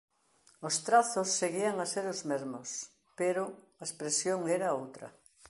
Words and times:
Os 0.67 0.75
trazos 0.87 1.29
seguían 1.41 1.75
a 1.79 1.87
ser 1.93 2.05
os 2.13 2.21
mesmos, 2.31 2.69
pero 3.19 3.43
a 3.81 3.83
expresión 3.87 4.39
era 4.57 4.75
outra. 4.81 5.07